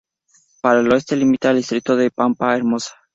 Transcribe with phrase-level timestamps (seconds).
[0.63, 2.95] Por el oeste limita con el distrito de Pampa Hermosa.